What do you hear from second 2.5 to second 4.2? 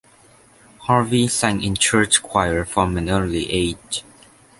from an early age.